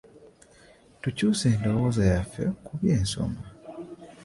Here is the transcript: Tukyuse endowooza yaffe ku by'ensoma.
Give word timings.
Tukyuse 1.01 1.45
endowooza 1.53 2.03
yaffe 2.11 2.43
ku 2.65 2.71
by'ensoma. 2.79 3.41